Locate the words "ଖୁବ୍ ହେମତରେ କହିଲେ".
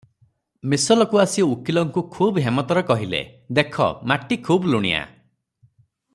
2.15-3.21